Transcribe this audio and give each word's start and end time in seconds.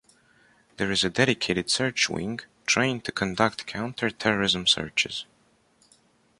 There 0.77 0.89
is 0.89 1.03
a 1.03 1.11
dedicated 1.11 1.69
search 1.69 2.09
wing, 2.09 2.39
trained 2.65 3.05
to 3.05 3.11
conduct 3.11 3.67
counter-terrorism 3.67 4.65
searches. 4.65 5.27